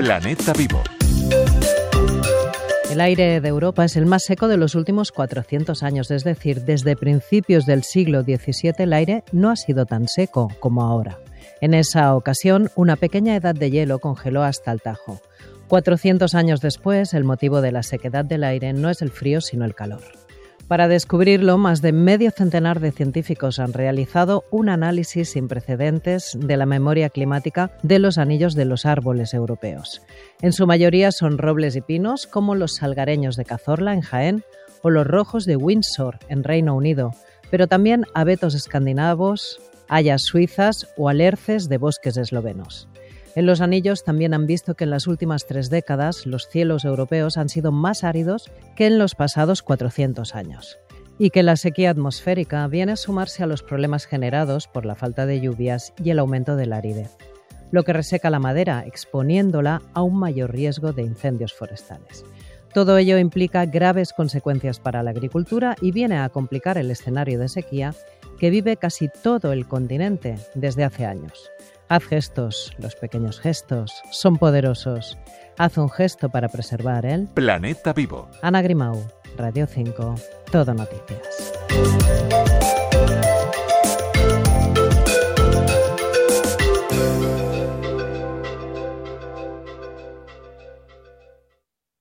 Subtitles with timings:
[0.00, 0.82] Planeta Vivo.
[2.90, 6.62] El aire de Europa es el más seco de los últimos 400 años, es decir,
[6.62, 11.18] desde principios del siglo XVII el aire no ha sido tan seco como ahora.
[11.60, 15.20] En esa ocasión, una pequeña edad de hielo congeló hasta el Tajo.
[15.68, 19.66] 400 años después, el motivo de la sequedad del aire no es el frío, sino
[19.66, 20.00] el calor.
[20.70, 26.56] Para descubrirlo, más de medio centenar de científicos han realizado un análisis sin precedentes de
[26.56, 30.00] la memoria climática de los anillos de los árboles europeos.
[30.40, 34.44] En su mayoría son robles y pinos, como los salgareños de Cazorla, en Jaén,
[34.80, 37.10] o los rojos de Windsor, en Reino Unido,
[37.50, 42.88] pero también abetos escandinavos, hayas suizas o alerces de bosques eslovenos.
[43.36, 47.36] En los anillos también han visto que en las últimas tres décadas los cielos europeos
[47.36, 50.78] han sido más áridos que en los pasados 400 años
[51.18, 55.26] y que la sequía atmosférica viene a sumarse a los problemas generados por la falta
[55.26, 56.82] de lluvias y el aumento de la
[57.70, 62.24] lo que reseca la madera, exponiéndola a un mayor riesgo de incendios forestales.
[62.72, 67.48] Todo ello implica graves consecuencias para la agricultura y viene a complicar el escenario de
[67.48, 67.94] sequía
[68.38, 71.50] que vive casi todo el continente desde hace años.
[71.90, 75.18] Haz gestos, los pequeños gestos son poderosos.
[75.58, 78.28] Haz un gesto para preservar el planeta vivo.
[78.42, 79.04] Ana Grimau,
[79.36, 80.14] Radio 5,
[80.52, 81.52] Todo Noticias.